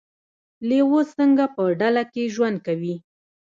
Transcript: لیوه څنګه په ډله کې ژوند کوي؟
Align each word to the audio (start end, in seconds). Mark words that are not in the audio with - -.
لیوه 0.67 1.01
څنګه 1.17 1.45
په 1.55 1.63
ډله 1.79 2.03
کې 2.13 2.23
ژوند 2.35 2.57
کوي؟ 2.65 2.95